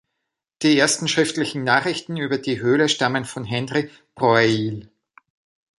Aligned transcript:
Die 0.63 0.79
ersten 0.79 1.07
schriftlichen 1.07 1.63
Nachrichten 1.63 2.17
über 2.17 2.39
die 2.39 2.59
Höhle 2.59 2.89
stammen 2.89 3.23
von 3.23 3.45
Henri 3.45 3.91
Breuil. 4.15 4.89